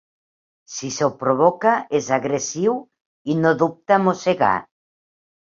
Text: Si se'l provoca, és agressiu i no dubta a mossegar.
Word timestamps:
Si 0.75 0.87
se'l 0.95 1.11
provoca, 1.19 1.73
és 1.99 2.07
agressiu 2.17 2.75
i 3.35 3.37
no 3.43 3.53
dubta 3.61 4.01
a 4.01 4.03
mossegar. 4.09 4.53